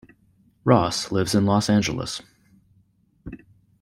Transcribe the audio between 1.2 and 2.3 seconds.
in Los Angeles.